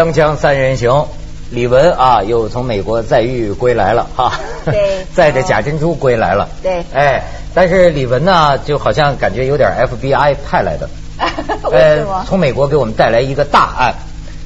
[0.00, 1.04] 锵锵三人行，
[1.50, 4.32] 李玟啊，又从美国再遇归来了哈。
[4.64, 6.48] 对 载着假珍珠归来了。
[6.62, 7.22] 对哎，
[7.54, 10.88] 但是李玟呢，就好像感觉有点 FBI 派来的。
[11.70, 12.24] 呃？
[12.26, 13.94] 从美国给我们带来一个大案，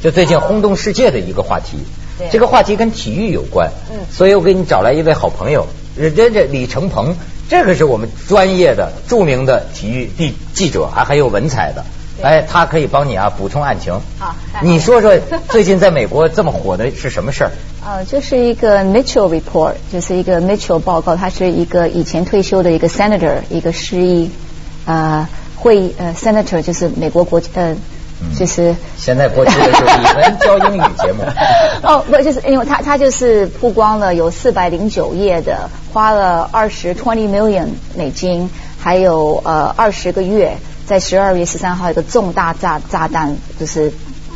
[0.02, 1.78] 就最近轰动世界的一个话题。
[2.18, 3.70] 对这个话题跟体育有关。
[3.92, 7.14] 嗯所以我给你找来一位好朋友，人家这李承鹏，
[7.48, 11.84] 这个是我们专业的、著名的体育记记者，还很有文采的。
[12.16, 13.92] 对哎，他可以帮你啊补充案情。
[14.18, 15.18] 好好你说说
[15.50, 17.50] 最近在美国这么火的是什么事儿？
[17.84, 24.30] 呃，就是一个 Mitchell report，就是一个 Mitchell 报告，他是一个以前退休的一个 senator，一个市议
[24.86, 27.76] 呃会呃 senator，就是美国国呃。
[28.38, 31.22] 就是现在国际的是你们教英语节目。
[31.82, 40.56] 哦，不，就是因为他他就是曝光了有四百零九页的，花了二十 twenty million 美金，还有呃二十个月，
[40.86, 43.92] 在十二月十三号一个重大炸炸弹，就是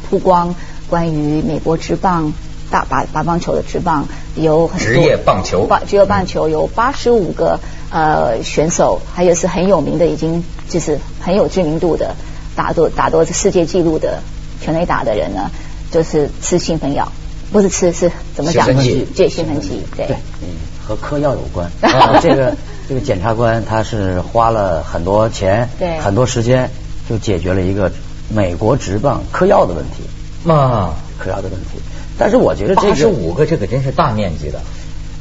[0.08, 0.54] 曝光
[0.88, 2.32] 关于美国职棒
[2.70, 7.60] 大把打棒球的职棒有很多职业棒球棒职业棒球有八十五个
[7.90, 12.14] 呃选手，还有是很有名的，已经就是很有知名度的
[12.56, 14.22] 打多打夺世界纪录的
[14.60, 15.50] 全垒打的人呢，
[15.90, 17.12] 就是吃兴奋药，
[17.52, 18.64] 不是吃是怎么讲？
[18.66, 20.06] 兴奋剂对，兴奋剂，对。
[20.06, 20.48] 对，嗯，
[20.86, 21.70] 和嗑药有关。
[21.80, 22.56] 啊，这个
[22.88, 26.70] 这个检察官他是花了很多钱，对很多时间，
[27.06, 27.92] 就解决了一个
[28.34, 31.80] 美国职棒嗑药的问题，啊，嗑药的问题。
[32.16, 34.60] 但是我觉得这八十个五个，这个真是大面积的。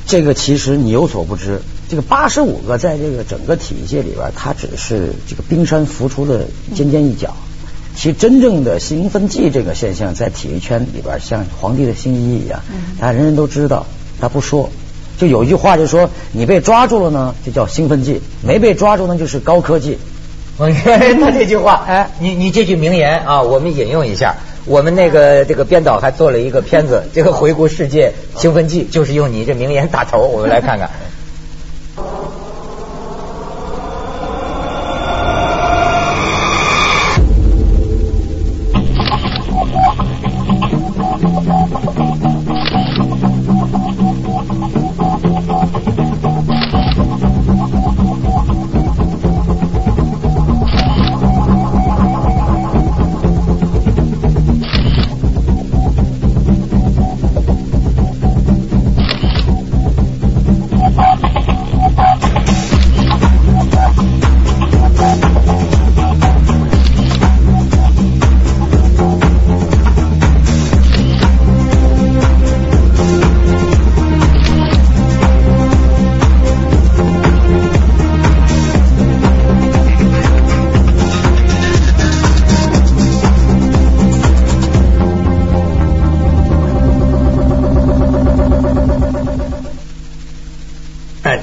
[0.06, 7.36] 这个其实你有所不知，这个八十五个在这个整个体育界里边，它只是这个冰山浮出的尖尖一角。
[7.98, 12.62] 其实真正的兴奋剂这个现象，在体育圈里边像皇帝的新衣一样，
[12.98, 13.86] 大家人人都知道，
[14.22, 14.70] 他不说。
[15.18, 19.98] 就有一句话就说，你被抓住了呢，就叫兴奋剂；没被抓住呢，就是高科技。
[20.58, 24.36] 我他这句话，哎，你你这句名言啊，我们引用一下。
[24.66, 30.28] 我们那个这个编导还做了一个片子，这个回顾世界兴奋剂，就是用你这名言打头。
[30.28, 30.90] 我们来看看。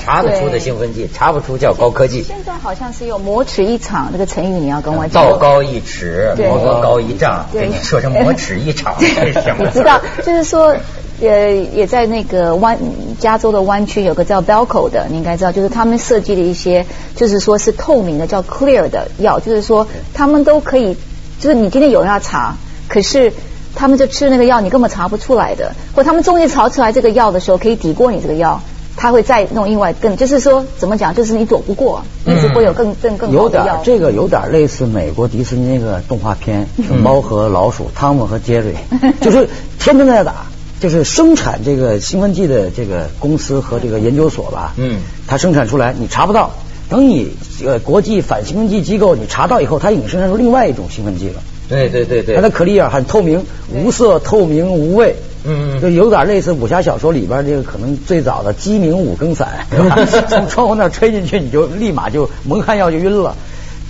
[0.04, 2.22] 查得出的兴奋剂，查不出叫高科技。
[2.22, 5.24] 现在好像是有魔尺一场这个成语，你要跟我讲。
[5.24, 7.46] 道高一尺，魔高高一丈。
[7.50, 9.64] 对跟你说成魔尺一场，这是什么？
[9.64, 10.76] 你知道，就是说，
[11.22, 12.78] 呃，也在那个湾
[13.18, 16.84] 加州的湾区有个叫 Belco 的，你应该知道，就是他们设计的一些，
[17.16, 20.96] 就是说是透明的，叫 Clear 的药，就是说他们都可以，
[21.40, 22.56] 就是你今天有人要查，
[22.88, 23.32] 可是。
[23.76, 25.72] 他们就吃那个药，你根本查不出来的。
[25.96, 28.60] 或他们终于查出来这个药的时候，可以抵过你这个药，
[28.96, 33.64] 他会再弄另外更，就是说怎么讲，就是你躲不过，一直会有更更更好有点。
[33.84, 38.74] 这个有点类似美国迪士尼那个动画片《猫和老鼠》，汤姆和杰瑞，
[39.20, 40.46] 就是天天在那打，
[40.80, 46.52] 就是生产这个兴奋剂的这个公司和这个研究所吧，嗯，它生产出来你查不到，
[46.88, 47.32] 等你
[47.64, 51.42] 呃国际反兴奋剂机构你查到以后，它已经生产出另外一种兴奋剂了。
[51.68, 55.16] 对对对对它的可丽尔很透明，无色、透明、无味。
[55.44, 59.98] 嗯嗯就有点类似武侠小说里边这个可能最早的鸡鸣五更伞， 是吧
[60.28, 63.36] 从窗户那儿吹进去，你就立马就蒙汗药就晕了。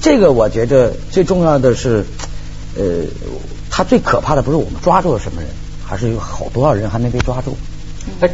[0.01, 2.05] 这个我觉得最重要的是，
[2.77, 3.05] 呃，
[3.71, 5.51] 他最可怕的不是我们抓住了什么人，
[5.87, 7.57] 还是有好多少人还没被抓住。
[8.21, 8.29] 哎，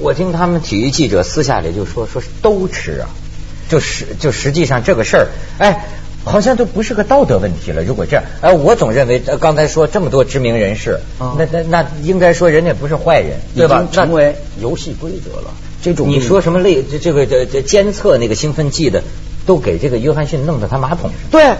[0.00, 3.08] 我听他们体育记者私下里就说，说是都吃啊，
[3.70, 5.28] 就实就实际上这个事儿，
[5.58, 5.86] 哎，
[6.24, 7.82] 好像都不是个道德问题了。
[7.82, 15.54] 如果这样，哎，我总认为呃刚才说这么多知名人士，啊那那那应该说人家不是坏人，对吧成为游戏规则了。
[15.80, 19.02] 这种你说什么类这这个这这监测那个兴奋剂的，
[19.46, 21.12] 都给这个约翰逊弄到他马桶上。
[21.30, 21.54] 对，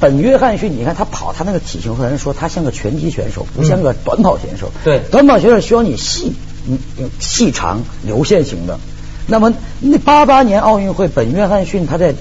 [0.00, 4.72] 本约翰逊，你看他跑，他那个体型，和人说他像个拳击选手，不像个短跑选手。
[4.84, 6.32] 对短跑选手需要你细，
[6.66, 6.78] 嗯，
[7.20, 8.78] 细长流线型的。
[9.26, 12.14] 那么那八八年奥运会，本约翰逊他在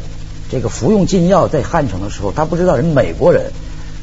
[0.49, 3.51] 这个服用禁药在汉城的时候，他不知道人美国人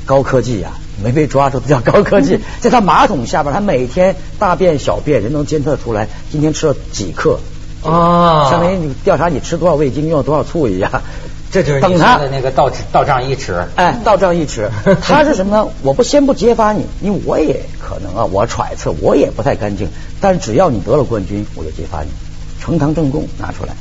[0.04, 2.38] 高科技啊，没被抓住，叫高科技。
[2.60, 7.38] 在他马桶下边，他每天大便小便，人能监测出来，今天吃了几克。
[7.82, 11.02] 啊，相当于你调查你吃多少味精，用了多少醋一样。
[11.52, 13.64] 这就是等他的那个倒倒账一尺。
[13.76, 14.70] 哎，到账一尺。
[15.02, 15.68] 他是什么呢？
[15.82, 19.88] 我不先不揭发你，因为我也可能啊，我揣测我也不太干净。
[20.20, 22.08] 但只要你得了冠军，我就揭发你，
[22.64, 23.72] 呈堂证供拿出来。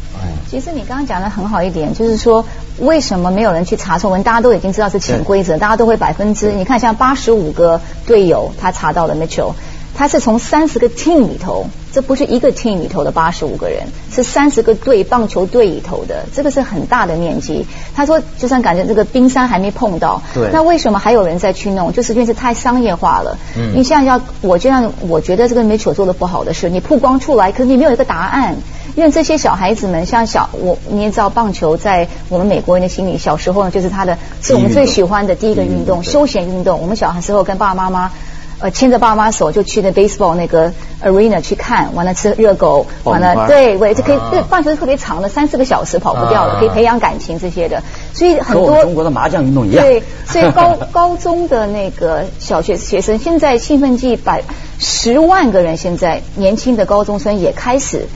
[0.49, 2.45] 其实你刚刚讲的很好一点，就是说
[2.79, 4.23] 为什么没有人去查错文？
[4.23, 6.51] 大家都已经知道是潜规则，大家都会百分之。
[6.51, 9.53] 你看，像八十五个队友，他查到了 Mitchell。
[9.95, 17.67] 他是从三十个 team 里头，这不是一个 team 里头的八十五个人，是三十个队棒球队里头的，这个是很大的面积。
[17.95, 21.93] 他说，就算感觉这个冰山还没碰到，对，那为什么还有人在去弄？
[21.93, 23.37] 就是因为是太商业化了。
[23.55, 28.55] 嗯，你像要我这样，我觉得这个 Mitchell 做的不好的事，你曝光出来，可是你没有一个答案。
[28.95, 36.79] 因为这些小孩子们，像小我你也知道，棒球在我们美国人的心里，小时候呢就是他的，是我们最喜欢的第一个运动，休闲运动。
[36.81, 38.11] 我们小孩时候跟爸爸妈妈。
[38.59, 40.71] 呃，牵着爸妈手就去那 baseball 那个
[41.03, 49.83] arena 去看，完了吃热狗，完了对，喂，这可以，这棒球是特别长的，三四个小时跑不掉的，可以培养感情这些的，所以很多中国的麻将运动一样。
[49.83, 54.43] 对，所以高 高中的那个小学学生，现在兴奋剂百
[54.79, 58.07] 十万个人，现在年轻的高中生也开始。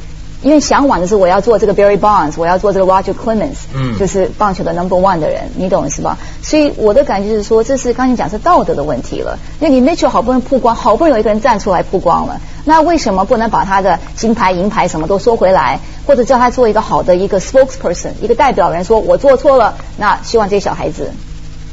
[0.44, 6.18] 因为向往的是我要做这个 Barry Bonds，我要做这个 Roger Clemens，嗯，就是棒球的 Number One 的人，你懂是吧？
[6.44, 9.40] 所以我的感觉是说，这是刚才讲是道德的问题了。
[9.60, 21.12] 因为你 Mitchell 好不容易曝光，好不容易有一个人站出来曝光了，那为什么不能把他的金牌、银牌什么都收回来，或者叫他做一个好的一个 spokesperson，一个代表人，说我做错了，那希望这些小孩子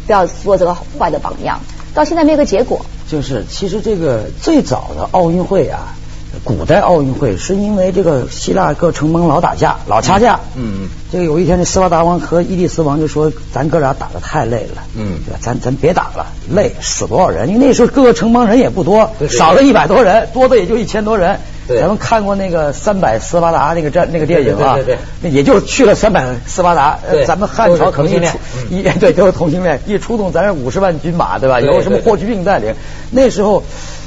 [0.07, 1.61] 不要做这个坏的榜样。
[1.93, 2.85] 到现在没有个结果。
[3.07, 5.95] 就是，其实这个最早的奥运会啊。
[6.44, 10.38] 古代奥运会是因为这个希腊各城邦老打架，老掐架。
[10.55, 15.38] 嗯这个有一天，这斯巴达王和伊利斯王就说：“咱哥俩打的太累了，嗯，对吧？
[15.41, 17.49] 咱咱别打了，累死多少人？
[17.49, 21.38] 因为那时候各个城邦人也不多，少了一百多人，多的也就一千多人。
[21.67, 26.99] 对，咱们看过那个三百斯巴达那个战那个电影啊，对对对，也就去了三百斯巴达。
[27.11, 28.38] 对，咱们汉朝可能一出
[28.69, 31.61] 一 对都是同性恋，一出动咱是五十万军马，对吧？
[31.61, 32.75] 有什么霍去病带领？
[33.11, 33.62] 那时候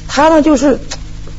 [0.08, 0.78] 他呢就是。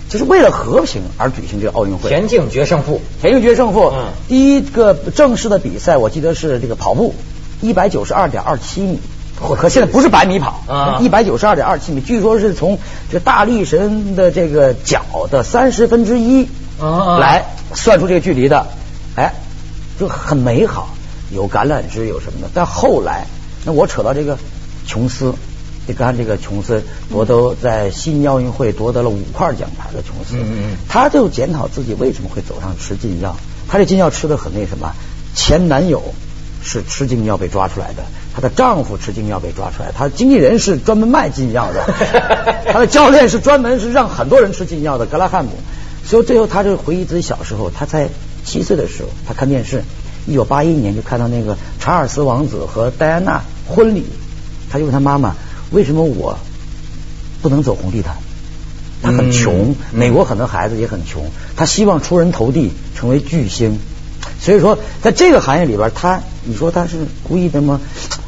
[0.08, 2.08] 就是为了和平而举行这个奥运会。
[2.08, 3.92] 田径决胜负，田径决胜负。
[3.94, 4.12] 嗯。
[4.26, 7.14] 第一个正式的比赛，我记得是这个跑步，
[7.60, 8.98] 一百九十二点二七米。
[9.56, 12.76] 可现在不是百米跑，啊，一百九十二点二七米，据说是从
[13.12, 16.48] 这大力神的这个脚的三十分之一
[16.80, 18.66] 来算出这个距离的。
[19.14, 19.34] 哎，
[20.00, 20.88] 就很美好，
[21.30, 22.50] 有橄榄枝，有什么的。
[22.52, 23.28] 但后来，
[23.64, 24.36] 那我扯到这个
[24.86, 25.32] 琼斯。
[25.88, 30.36] 你看这个琼斯夺得在悉尼奥运会夺得了五块奖牌的琼斯，
[30.86, 33.34] 他就检讨自己为什么会走上吃禁药。
[33.68, 34.92] 他这禁药吃的很那什么，
[35.34, 36.14] 前男友
[36.62, 38.02] 是吃禁药被抓出来的，
[38.34, 41.82] 她的丈夫吃禁药被抓出来，她经纪人是专门卖禁药的，
[42.70, 45.52] 她的教练是专门是让很多人吃禁药的格拉汉姆。
[46.04, 48.08] 所以最后他就回忆自己小时候，他才
[48.44, 49.82] 七岁的时候，他看电视，
[50.26, 54.04] 一九八一年就看到那个查尔斯王子和戴安娜婚礼，
[54.70, 55.34] 他就问他妈妈。
[55.70, 56.38] 为什么我
[57.42, 58.16] 不能走红地毯？
[59.00, 63.78] 他很穷，美国很多孩子也很穷，他希望出人头地，成为巨星。
[64.40, 67.80] 所以说，在这个行业里边，他你说他是故意的吗？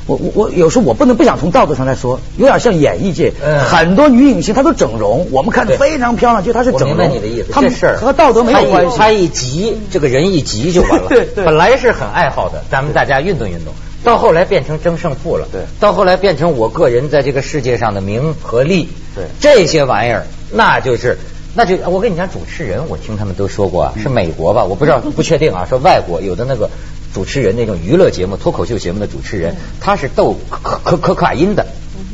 [0.07, 3.33] 我我我有时候我不能不想从道德上来说，有点像演艺界
[3.69, 6.89] 很多女影星，她都整容，我们看着非常漂亮，就她是整容。
[6.89, 8.97] 明白你的意思，这事儿和道德没有关系。
[8.97, 11.07] 他一急，这个人一急就完了。
[11.11, 13.75] 对对，本来是很爱好的，咱们大家运动运动。
[14.03, 15.61] 到后来变成争胜负了，对。
[15.79, 19.25] 到后来变成我个人在这个世界上的名和利，对。
[19.41, 21.19] 这些玩意儿，那就是，
[21.55, 24.65] 那就我跟你讲，主持人，我听他们都说过啊，是美国吧？
[24.65, 25.67] 我不知道，不确定啊。
[25.69, 26.71] 说外国有的那个
[27.13, 31.67] 主持人，那种娱乐节目、脱口秀节目的主持人，他是斗可可可卡因的，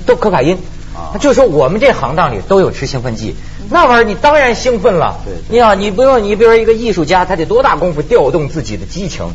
[0.04, 0.58] 斗可卡因。
[0.92, 1.14] 啊。
[1.20, 3.36] 就说我们这行当里都有吃兴奋剂，
[3.70, 5.20] 那玩意儿你当然兴奋了。
[5.24, 5.34] 对。
[5.48, 9.26] 你啊，你不用，你比如说一个艺术家，他得多大功夫调动自己的激情。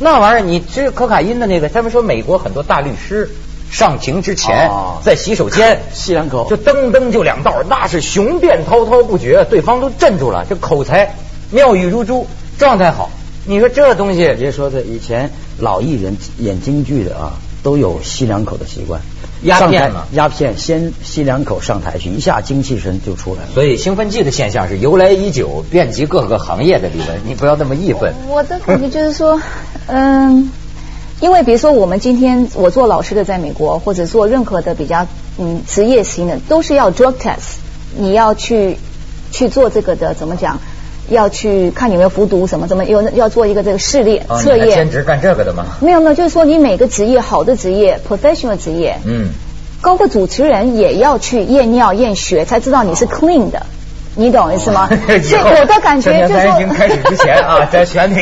[0.00, 3.30] 那玩意儿，你吃可卡因的那个，他们说美国很多大律师
[3.70, 4.70] 上庭之前，
[5.02, 11.14] 在洗手间 吸两口，就噔噔就两道，那是雄辩滔滔不绝，对方都镇住了，这口才
[11.50, 12.26] 妙语如珠，
[12.58, 13.10] 状态好。
[13.44, 19.00] 你说这东西，别说这，以前老艺人演京剧的啊，都有吸两口的习惯。
[19.42, 23.48] 鸦片嘛，鸦片先吸两口上台去，一下精气神就出来了。
[23.54, 28.12] 所以兴奋剂的现象是由来已久，遍及各个行业的理论，你不要那么义愤。
[28.28, 29.40] 我的感觉就是说，
[29.86, 30.50] 嗯，
[31.20, 35.06] 因为比如说我们今天我做老师的在美国，或者做任何的比较
[35.38, 37.58] 嗯职业型的，都是要 drug test，
[37.96, 38.76] 你要去
[39.30, 40.58] 去做这个的，怎么讲？
[41.08, 44.68] 要去看有没有服毒什么怎么有要做一个这个试炼测验？
[44.68, 45.64] 兼职干这个的吗？
[45.80, 49.28] 没有没有，就是说你每个职业好的职业，professional 职业，嗯，
[49.82, 53.62] 包括主持人也要去验尿验血，才知道你是 clean 的。
[54.14, 54.88] 你懂意思吗？
[54.88, 58.16] 所 以我的感觉就是说，已经开始之前啊， 在选你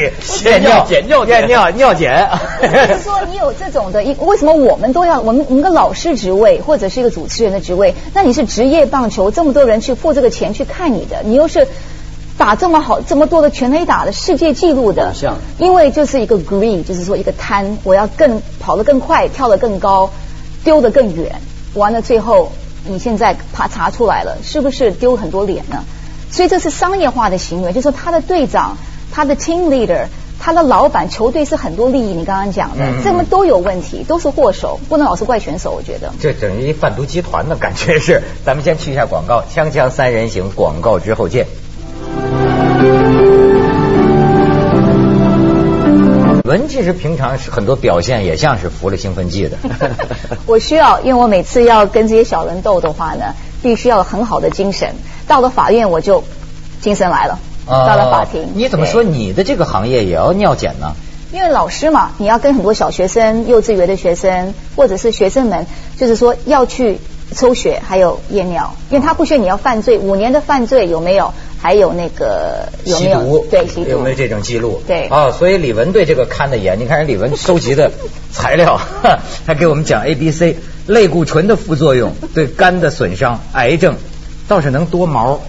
[0.44, 2.28] 验尿、检尿、验尿、尿检。
[2.60, 5.18] 就是说，你有这种的，一为什么我们都要？
[5.20, 11.66] 我们我们个老师职位或者是一个主持人的职位，那你是职业棒球，这么多人去付这个钱去看你的，你又是
[12.38, 15.14] 打这么好、这么多的全垒打的世界纪录的，
[15.58, 20.10] 因为就是一个 green，就是说一个贪，我要更跑得更快，跳得更高，
[20.64, 21.40] 丢得更远，
[21.74, 22.52] 完了最后。
[22.88, 25.82] 你现在怕查出来了，是不是丢很多脸呢？
[26.30, 28.78] 所以这是商业化的行为，就是说他的队长、
[29.10, 30.06] 他的 team leader、
[30.38, 32.14] 他的老板、球队是很多利益。
[32.14, 35.72] 你刚刚讲的，这么都有问题，都是祸首，不能老是怪选手。
[35.72, 38.22] 我觉得这等于贩毒集团的感觉是。
[38.44, 41.48] 咱们先去一下广告，锵锵三人行广告之后见。
[46.44, 49.56] 文其实平常是很多表现也像是服了兴奋剂的。
[50.46, 54.94] 我需要，因为我每次要跟这些小人斗的话呢，必须要很好的精神。
[55.26, 56.22] 到了法院我就
[56.80, 57.38] 精神来了。
[57.66, 60.94] 到了法庭，你怎么说你的这个行业也要尿检呢？
[61.32, 65.66] 因为老师嘛，你要跟很多小学生、幼稚园的学生或者是学生们，
[65.96, 67.00] 就是说要去
[67.34, 71.34] 抽血还有验尿，因为他不需要你要犯罪，五年的犯罪有没有？
[71.60, 74.82] 还有那个有没有对吸毒有没有这种记录？
[74.86, 76.78] 对啊，所以李文对这个看得严。
[76.78, 77.90] 你看人李文收集的
[78.30, 78.80] 材料，
[79.46, 83.96] 他给我们讲 A、B、C 类固醇的副作用，对肝的损伤、癌症，
[84.46, 85.40] 倒是能多毛，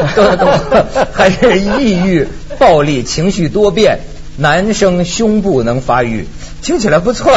[1.12, 2.26] 还是抑郁、
[2.58, 3.98] 暴力、情绪多变，
[4.38, 6.26] 男生胸部能发育，
[6.62, 7.36] 听起来不错。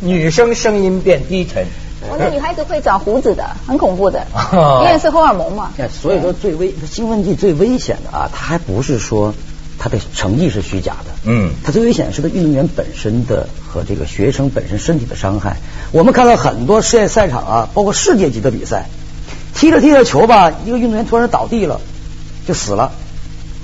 [0.00, 1.66] 女生声音变低沉。
[2.12, 4.26] 哦，那女孩子会长胡子的，很恐怖的，
[4.84, 5.70] 因为是荷尔蒙嘛。
[5.88, 9.34] 所以说最危兴奋剂最危险的啊，它还不是说
[9.78, 15.56] 它的成绩是虚假的，嗯，它最危险的是它运动员本身的和这个学生本身身体的伤害。
[15.90, 18.86] 我们看到很多世界赛场啊，包括世界级的比赛，
[19.54, 21.80] 踢着踢着球吧，一个运动员突然倒地了，
[22.46, 22.92] 就死了。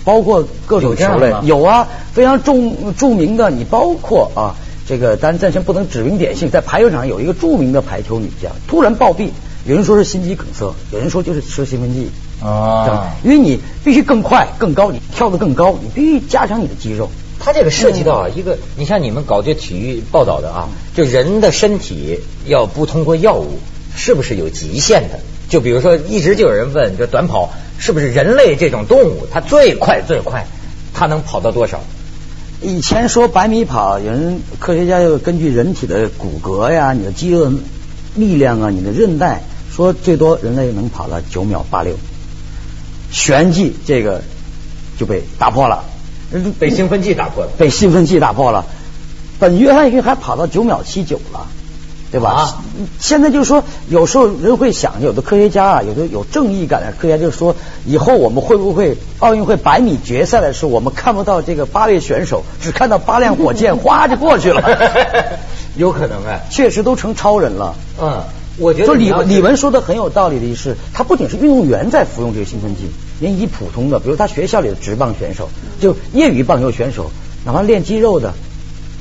[0.04, 2.54] 包括各种球类有啊，非常著
[2.96, 4.54] 著名的，你包括啊。
[4.88, 9.28] 这个咱暂时不能指名点姓，在排球场有一个著名的排球女将突然暴毙，
[9.66, 12.09] 有人说是心肌梗塞，有人说就是吃兴奋剂
[12.42, 17.11] 啊，因为你必须更快更高，你跳得更高，你必须加强你的肌肉。
[17.38, 23.59] 它这个涉及到啊一个，你像你们搞这体育报道的啊，就人的身体要不通过药物，
[23.95, 25.21] 是不是有极限的？
[25.50, 30.47] 就比如说，一直就有人问，就短跑是不是人类这种动物，它最快最快，
[30.95, 31.80] 它能跑到多少？
[32.60, 37.52] 以前说百米跑，有人科学家又根据人体的骨骼呀、你的肌肉
[38.16, 41.96] 力量啊、你的韧带，说最多人类能跑到九秒八六。
[43.12, 44.22] 旋即这个
[44.98, 45.84] 就被打破了，
[46.58, 48.66] 被兴奋剂打破了，被兴奋剂打破了。
[49.38, 51.46] 本约翰逊还跑到九秒七九了。
[52.10, 52.62] 对吧？
[52.98, 64.62] 现在就是说，有时候人会想，有的科学家啊，有的有正义感的科学家就是说，以后我们会不会奥运会百米决赛的时候，我们看不到这个八位选手，只看到八辆火箭哗就过去了？
[65.76, 67.74] 有可能哎，确实都成超人了。
[68.00, 68.22] 嗯，
[68.56, 77.10] 我觉得就李李文说的很有道理的是，他不仅是运动员在服用这个兴奋剂，连以普通的，比如他学校里的职棒选手，就业余棒球选手，
[77.44, 78.32] 哪怕练肌肉的。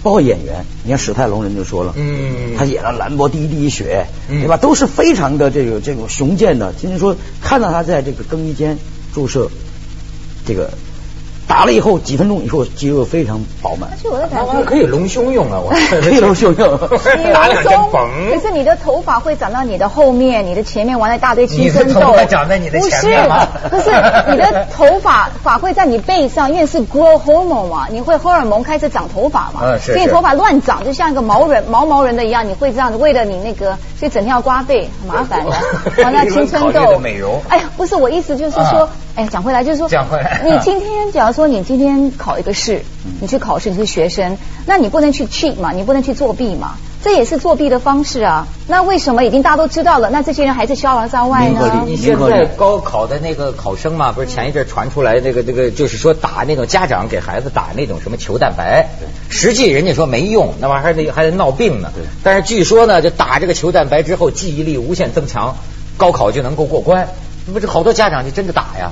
[0.08, 4.56] 包括演员，你看史泰龙人就说了，嗯，他演了兰博第一滴一血，对吧？
[4.56, 6.74] 都是非常的这个这种雄健的。
[6.80, 8.78] 今天说看到他在这个更衣间
[9.14, 9.50] 注射
[10.46, 10.72] 这个。
[11.48, 16.78] 打了以后几分钟以后肌肉非常饱满，而且我在感觉可以隆胸用啊，我 可以隆胸用，
[17.34, 18.10] 打两针绷。
[18.34, 23.48] 可是你的头发会长到你的后面，你的前面完了一大堆青春痘，长在你的前面吗？
[23.70, 23.90] 不是，
[24.30, 35.52] 你的头发发会在你背上，因为是 grow hormone 嘛，你会荷尔蒙开始长头发嘛，所以头发乱长，就像一个毛人毛毛人的一样，你会这样子，为了你那个，所以整天要刮背，很麻烦的，
[36.04, 37.00] 完了青春痘。
[37.00, 37.42] 美容。
[37.48, 38.90] 哎呀，不是我意思就是说。
[39.18, 42.84] 哎，讲回来就是说，讲回来， 你今天假如说你今天考一个试，
[43.20, 48.46] 你去考试，你是学生，那你不能去 cheat 嘛，你不能去作弊嘛，这也是作弊的方式啊。
[48.68, 51.84] 那为什么已经大家都知道了，那这些人还是逍遥在外呢？
[51.88, 58.88] 你现在高考的那个考生嘛，不是前一阵传出来那个那个，就是说打那种家长给孩子打那种什么球蛋白，
[59.30, 61.92] 实际人家说没用，那玩意儿还得还得闹病呢。
[62.22, 65.56] 但是据说呢，就打这个球蛋白之后，记忆力无限增强，
[65.98, 67.08] 高考就能够过关。
[67.52, 68.92] 不是好多家长就真的打呀。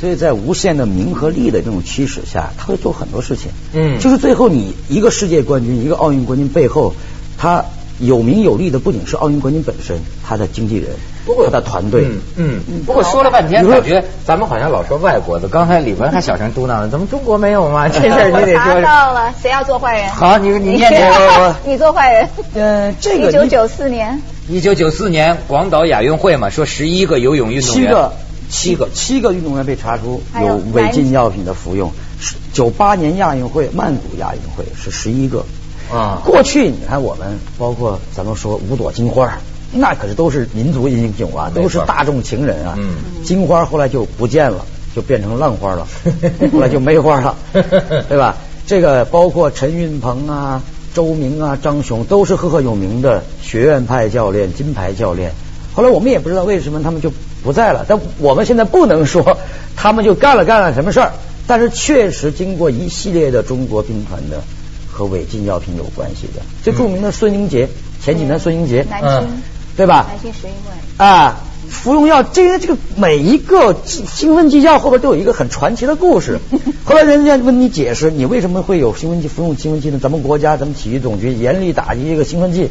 [0.00, 3.50] 所以在无限的名和利的这种驱使下，他会做很多事情。
[3.72, 6.94] 嗯，就是最后你一个世界冠军，一个奥运冠军背后，
[7.36, 7.64] 他
[7.98, 10.90] 有名有利的不仅是奥运冠军本身，他的经纪人，
[11.26, 12.04] 不过他的团队。
[12.36, 12.82] 嗯嗯。
[12.86, 15.48] 不过说了半天，感觉咱们好像老说外国的。
[15.48, 17.88] 刚才李文还小声嘟囔了，怎么中国没有吗？
[17.90, 18.80] 这事儿你得说。
[18.82, 20.08] 到了，谁要做坏人？
[20.12, 21.54] 好，你你念念 我。
[21.66, 22.28] 你做坏人。
[22.54, 23.30] 嗯，这个。
[23.30, 24.22] 一九九四年。
[24.48, 28.12] 一九九四年广岛亚运会嘛，说十一个游泳运动员，七个
[28.50, 31.92] 七个七个运动员被查出有有违禁药品的服用。
[32.20, 35.44] 是九八年亚运会曼谷亚运会是十一个。
[35.90, 39.38] 啊过去你看我们包括咱们说五朵金花，
[39.72, 42.74] 那可是都是民族英雄啊，都是大众情人啊。
[42.76, 45.86] 嗯金花后来就不见了，就变成浪花了，
[46.52, 47.36] 后来就没花了，
[48.08, 48.36] 对吧？
[48.66, 50.62] 这个包括陈运鹏啊、
[50.92, 55.32] 周明啊、张雄，都是赫赫有名的学院派教练、金牌教练。
[55.74, 57.10] 后来我们也不知道为什么他们就
[57.42, 59.38] 不在了，但我们现在不能说
[59.76, 61.12] 他们就干了干了什么事儿，
[61.46, 64.42] 但是确实经过一系列的中国兵团的
[64.90, 67.68] 和违禁药品有关系的，最著名的孙英杰，
[68.02, 69.42] 前几年孙英杰，南嗯京，
[69.76, 70.06] 对吧？
[70.08, 71.04] 南京十一位。
[71.04, 71.40] 啊，
[71.70, 76.40] 服用药，这个这个每一个兴奋剂药后边都有一个很传奇的故事。
[76.84, 80.00] 后来人家问你解释，你为什么会有兴奋剂服用兴奋剂呢？
[80.02, 82.70] 咱们国家，咱们体育总局严厉打击这个兴奋剂。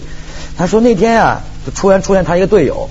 [0.57, 2.89] 他说那天啊，就突然出现他一个队友，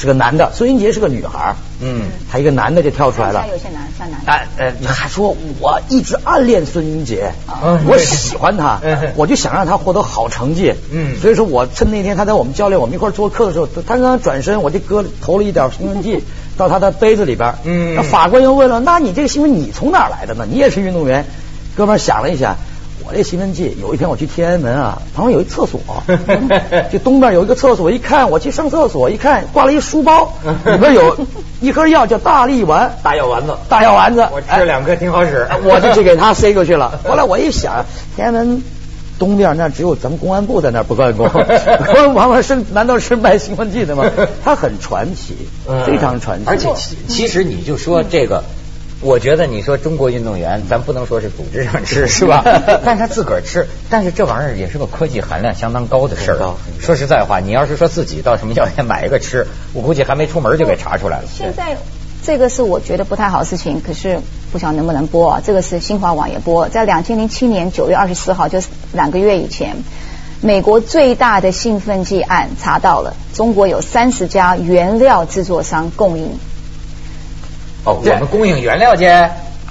[0.00, 3.44] 是个男的，孙英杰是个女孩，嗯他一个男的就跳出来了。
[3.52, 4.32] 有些男像男的。
[4.32, 7.30] 哎呃，还说我一直暗恋孙英杰
[7.62, 10.72] 嗯，我喜欢他 嗯，我就想让他获得好成绩。
[10.90, 16.24] 嗯所以说我趁那天他在我们教练我们一块做客的时候，他刚刚转身，我就搁投了一点兴奋剂
[16.56, 17.54] 到他的杯子里边。
[17.64, 20.46] 嗯那法官又问了，那你这个兴奋你从哪来的呢？
[20.50, 21.26] 你也是运动员。
[21.76, 22.56] 哥们想了一下，
[23.10, 25.80] 我这兴奋剂，有一天我去天安门啊，旁边有一厕所，
[26.92, 30.32] 就东边有一个厕所，一看我去上厕所，一看挂了一书包，
[30.64, 31.18] 里边有
[31.60, 37.00] 一盒药叫大力丸，大药丸子大药丸子，我吃两颗挺好使哎 我就去给他塞过去了。
[37.04, 38.62] 后来我一想，天安门
[39.18, 44.04] 东边那只有咱们公安部在那不干工，公安部是难道是卖兴奋剂的吗？
[44.44, 45.34] 他很传奇，
[45.84, 48.44] 非常传奇，而且其其实你就说这个。
[49.02, 52.44] 我觉得你说中国运动员，咱不能说是组织上吃 是吧？
[52.84, 56.54] 但是他自个儿吃，但是这玩意儿也是个科技含量相当高的事儿。
[56.80, 61.24] 说实在话，你要是说自己到什么药店买一个吃，我估计还没出门就给查出来了。
[61.32, 61.78] 现在
[62.22, 64.20] 这个是我觉得不太好的事情，可是
[64.52, 65.42] 不晓得能不能播啊？
[65.42, 69.76] 这个是新华网也播，在两千零七年九月二十四号，就是两个月以前，
[70.42, 76.38] 美国最大的兴奋剂案查到了，中国有三十家原料制作商供应。
[77.84, 79.06] 哦，我们供应原料去。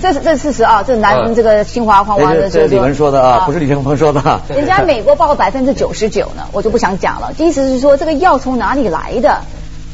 [0.02, 4.42] 这是这是事实啊，这是南、嗯这个新华黄华的这是李文说的啊，不是李承鹏说的啊。
[4.48, 7.34] 人家美国报百分之九十九呢，我就不想讲了。
[7.38, 9.42] 意思是说这个药从哪里来的，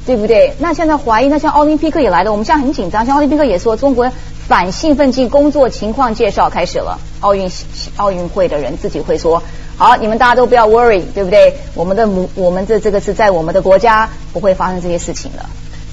[0.05, 0.53] 对不对？
[0.59, 3.03] 那现在怀疑，那像奥林匹克也来了，我们现在很紧张。
[3.07, 4.11] 像奥林匹克也说，中国
[4.47, 6.99] 反兴奋剂工作情况介绍开始了。
[7.21, 7.49] 奥运
[7.95, 9.41] 奥运会的人自己会说，
[9.75, 11.55] 好，你们大家都不要 worry，对不对？
[11.73, 15.43] 我们的母，我们的这个是在我们的国家不会发生这些事情的。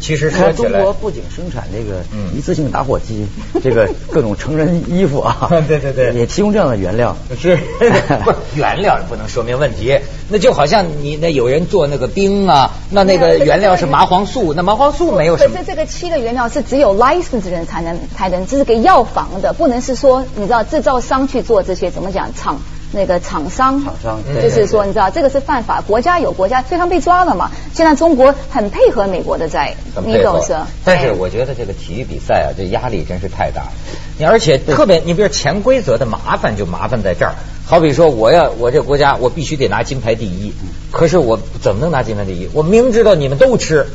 [0.02, 3.24] 其实说中起来，国不仅生产这个嗯一次性打火机，
[3.62, 7.16] 这个各种成人衣服啊， 对对对也提供这样的原料。
[7.40, 7.56] 是
[8.24, 9.96] 不原料不能说明问题，
[10.28, 22.60] 那就好像你那有人做那个冰啊，那那个原料是麻黄素，那麻黄素没有什么可是这个七个原料是只有 license 人才能才能，这是给药房的，不能是说你知道制造商去做这些怎么讲厂
[22.92, 27.50] 那个厂商，厂商就是说你知道这个是犯法，国家有国家，所以他们被抓了嘛。
[27.74, 29.74] 现在中国很配合美国的在，
[30.05, 30.57] 你懂是？
[30.85, 33.72] 但是我觉得这个体育比赛啊，这压力真是太大了。
[34.18, 37.35] 你而且特别，你比如潜规则的麻烦就麻烦在这儿。
[37.64, 40.52] 好比说，我要我这国家我必须得拿金牌第一，
[40.90, 42.48] 可是我怎么能拿金牌第一？
[42.52, 43.87] 我明知道你们都吃，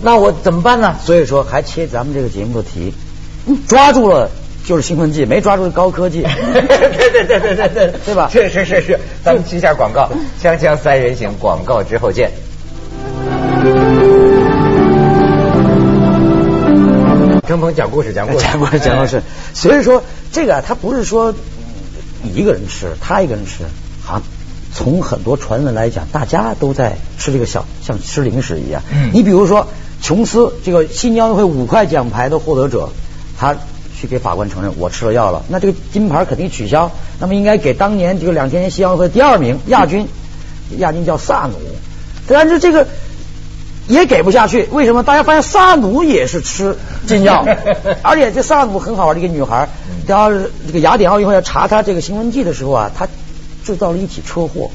[0.00, 0.96] 那我怎么办呢？
[1.04, 2.94] 所以说还切咱们这个节目的题，
[3.66, 4.30] 抓住了
[4.64, 6.22] 就是兴奋剂，没抓住高科技。
[6.52, 10.10] 对对对对对对，对吧是是是是，咱们去一下广告，
[10.42, 12.30] 锵锵三人行，广告之后见。
[17.46, 19.22] 张鹏讲故事，讲故事，讲故事，讲故事。
[19.52, 21.34] 所以说，这个啊他不是说
[22.22, 23.64] 你一个人吃，他一个人吃，
[24.02, 24.22] 好像
[24.72, 28.82] 从很多传闻来讲，大家都在吃这个小，像吃零食一样。
[28.92, 29.66] 嗯你比如说，
[30.00, 32.88] 琼斯这个悉尼奥运会五块奖牌的获得者，
[33.38, 33.56] 他
[34.02, 40.08] 去给法官承认我吃了药了，那这个金牌肯定取消，那么应该给当年这个两千年西奥运会第二名亚军，
[40.78, 41.56] 亚军叫萨努，
[42.26, 42.86] 但是这个。
[43.88, 45.02] 也给不下去，为什么？
[45.02, 47.44] 大家发现萨努也是吃禁药，
[48.00, 49.68] 而且这萨努很好玩的一个女孩，
[50.06, 50.30] 然后
[50.64, 53.08] 这个雅典奥运会要查她这个兴奋剂的时候啊，她
[53.64, 54.70] 制造了一起车祸。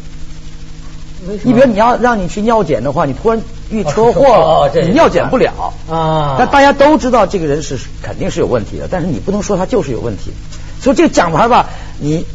[1.44, 10.32] 你比如你要让你去尿检的话，你突然遇车祸你尿检不了啊那大家都知道这个人是肯定是有问题的，但是你不能说他就是有问题。
[10.80, 12.26] 所以这个奖牌吧，你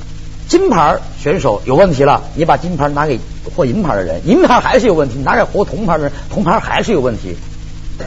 [0.49, 3.19] 金牌选手有问题了，你把金牌拿给
[3.55, 7.37] 获银牌的人，银牌还是有问题；拿给获铜牌的人，铜牌还是有问题。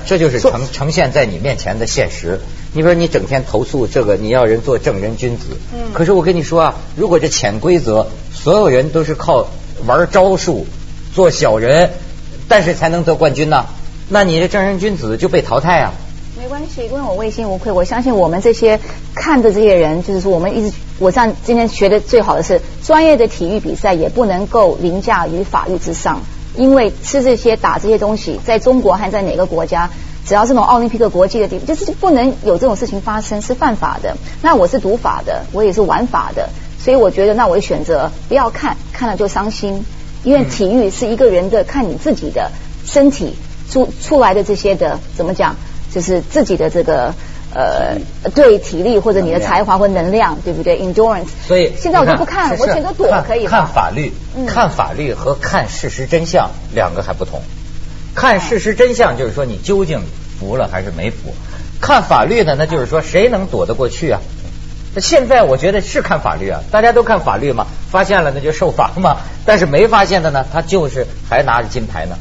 [0.06, 2.42] 这就是呈呈现在你面前的现实。
[2.74, 5.46] 你比如你整天投诉这个，你要人做正人君子。
[5.74, 9.48] 嗯可是我跟你说啊，如果这潜规则，所有人都是靠
[9.86, 10.68] 玩招数、
[11.14, 11.92] 做小人，
[12.48, 13.66] 但是才能得冠军呢？
[14.10, 15.94] 那你这正人君子就被淘汰啊？
[16.38, 17.72] 没关系，因为我问心无愧。
[17.72, 18.80] 我相信我们这些
[19.16, 26.22] 看的这些人，就是说我们一直，我像今天学的最好的是专业的体育比赛也不能够凌驾于法律之上，
[26.56, 29.90] 因为吃这些打这些东西，在中国还在哪个国家，
[30.28, 34.18] 只要是那种奥林匹克国际的地方，就是不能有这种事情发生，是犯法的。
[34.42, 39.86] 那我是读法的，我也是玩法的，所以我觉得那我选择不要看，看了就伤心，
[40.26, 42.52] 因为体育是一个人的看你自己的
[42.86, 43.36] 身体
[43.70, 45.56] 出出来的这些的怎么讲？
[45.94, 47.14] 就是自己的这个
[47.54, 47.98] 呃
[48.32, 51.28] 对体力或者你的才华或能量，对不对？endurance。
[51.48, 54.12] 所以现在我就不看了，我选择躲可以看法律，
[54.46, 57.42] 看法律和看事实真相两个还不同。
[58.14, 60.02] 看事实真相就是说你究竟
[60.38, 61.34] 服了还是没服。
[61.80, 64.20] 看法律的，那就是说谁能躲得过去啊？
[64.96, 69.18] 那现在我觉得是看法律啊，大家都看法律嘛，发现了那就受罚嘛。
[69.46, 72.16] 但是没发现的呢，他就是还拿着金牌呢。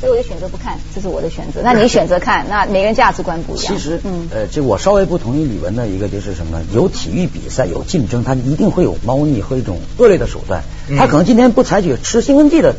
[0.00, 1.60] 所以我就选择不看，这是我的选择。
[1.62, 3.74] 那你选择看， 那每个人价值观不一样。
[3.74, 6.60] 其实，嗯，呃，就我稍微不同意李文的一个就是什么？
[6.72, 10.62] 有体育比赛有竞争，他一定会有猫腻和一种恶劣的手段。
[10.96, 12.74] 他可能今天不采取吃兴奋剂的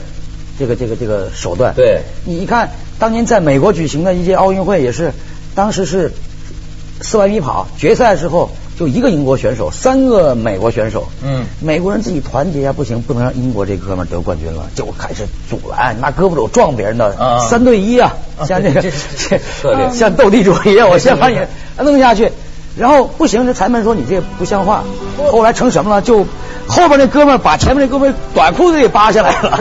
[0.59, 1.73] 这个这个这个手段。
[1.75, 5.11] 对，你一看当年在美国举行的一届奥运会也是，
[5.55, 6.11] 当时是
[7.01, 8.49] 四百米跑决赛时候。
[8.77, 11.07] 就一个英国选手，三个美国选手。
[11.23, 17.39] 嗯，美国人自己团结呀，不行，不能让英国这哥们得冠军了，就开始阻拦，拿胳膊肘撞别人的。
[17.49, 18.13] 三对一啊，
[18.47, 18.83] 像那个，
[19.91, 21.39] 像斗地主一样，我先把你
[21.79, 22.31] 弄下去。
[22.77, 24.83] 然后不行，这裁判说你这不像话。
[25.31, 26.01] 后来成什么了？
[26.01, 26.25] 就
[26.67, 29.59] 后边那哥们把前面那哥们短裤子给扒下来了。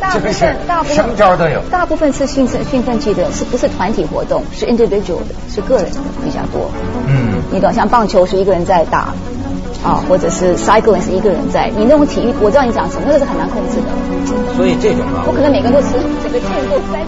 [0.00, 1.60] 大部分 大部分什么招都有。
[1.70, 4.42] 大部分是兴奋兴奋剂的，是不是团体活动？
[4.54, 6.70] 是 individual 的，是个人的比较多。
[7.06, 7.72] 嗯，你懂？
[7.72, 9.14] 像棒球是一个人在打，
[9.82, 11.70] 啊，或者是 cycling 是一个人在。
[11.76, 13.86] 你那种体育，我知道你讲什么，那个是很难控制的。
[14.56, 17.00] 所以这种啊，不可能每个人都是这个健步三。